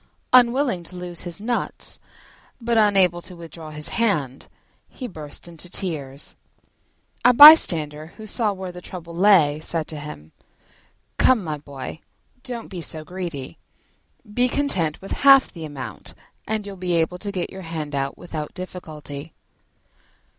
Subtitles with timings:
[0.33, 1.99] Unwilling to lose his nuts
[2.59, 4.47] but unable to withdraw his hand,
[4.89, 6.35] he burst into tears.
[7.23, 10.31] A bystander, who saw where the trouble lay, said to him,
[11.19, 11.99] "Come, my boy,
[12.41, 13.59] don't be so greedy:
[14.33, 16.15] be content with half the amount,
[16.47, 19.35] and you'll be able to get your hand out without difficulty."